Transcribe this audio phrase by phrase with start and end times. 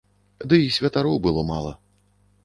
[0.53, 1.73] Дый святароў было мала.